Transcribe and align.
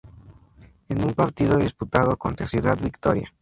En 0.89 1.03
un 1.03 1.13
partido 1.13 1.57
disputado 1.59 2.17
contra 2.17 2.47
Ciudad 2.47 2.75
Victoria. 2.79 3.29